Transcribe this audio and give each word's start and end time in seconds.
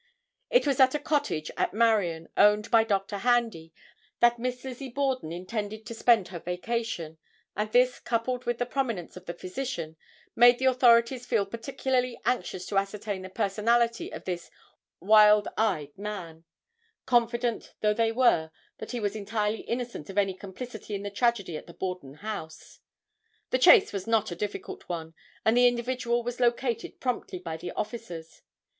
It 0.49 0.65
was 0.65 0.79
at 0.79 0.95
a 0.95 0.99
cottage 0.99 1.51
at 1.57 1.75
Marion, 1.75 2.27
owned 2.35 2.71
by 2.71 2.83
Dr. 2.83 3.19
Handy, 3.19 3.71
that 4.19 4.39
Miss 4.39 4.63
Lizzie 4.63 4.89
Borden 4.89 5.31
intended 5.31 5.85
to 5.85 5.93
spend 5.93 6.29
her 6.29 6.39
vacation, 6.39 7.19
and 7.55 7.71
this, 7.71 7.99
coupled 7.99 8.45
with 8.45 8.57
the 8.57 8.65
prominence 8.65 9.15
of 9.15 9.27
the 9.27 9.33
physician, 9.35 9.97
made 10.35 10.57
the 10.57 10.65
authorities 10.65 11.27
feel 11.27 11.45
particularly 11.45 12.19
anxious 12.25 12.65
to 12.65 12.79
ascertain 12.79 13.21
the 13.21 13.29
personality 13.29 14.11
of 14.11 14.25
this 14.25 14.49
"wild 14.99 15.47
eyed 15.55 15.95
man," 15.95 16.45
confident 17.05 17.75
though 17.81 17.93
they 17.93 18.11
were 18.11 18.49
that 18.79 18.93
he 18.93 18.99
was 18.99 19.15
entirely 19.15 19.59
innocent 19.61 20.09
of 20.09 20.17
any 20.17 20.33
complicity 20.33 20.95
in 20.95 21.03
the 21.03 21.11
tragedy 21.11 21.55
at 21.55 21.67
the 21.67 21.75
Borden 21.75 22.15
house. 22.15 22.79
The 23.51 23.59
chase 23.59 23.93
was 23.93 24.07
not 24.07 24.31
a 24.31 24.35
difficult 24.35 24.89
one, 24.89 25.13
and 25.45 25.55
the 25.55 25.67
individual 25.67 26.23
was 26.23 26.39
located 26.39 26.99
promptly 26.99 27.37
by 27.37 27.55
the 27.55 27.69
officers. 27.73 28.41